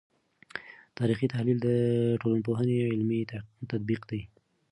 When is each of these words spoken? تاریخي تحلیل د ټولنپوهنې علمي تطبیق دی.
تاریخي 0.97 1.27
تحلیل 1.33 1.57
د 1.63 1.69
ټولنپوهنې 2.21 2.77
علمي 2.93 3.19
تطبیق 3.71 4.01
دی. 4.11 4.21